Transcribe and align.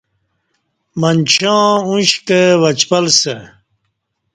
منچاں 0.99 1.65
ا 1.87 1.89
ݩش 1.93 2.11
کہ 2.27 2.41
وچپل 2.61 3.05
سہ 3.19 3.35